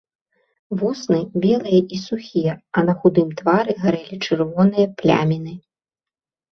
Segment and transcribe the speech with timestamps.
[0.79, 5.53] Вусны белыя і сухія, а на худым твары гарэлі чырвоныя пляміны.